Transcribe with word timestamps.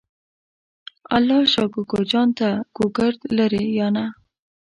الله 1.15 1.41
شا 1.53 1.63
کوکو 1.73 1.99
جان 2.09 2.29
ته 2.37 2.49
ګوګرد 2.75 3.19
لرې 3.37 3.63
یا 3.79 3.87
نه؟ 3.95 4.05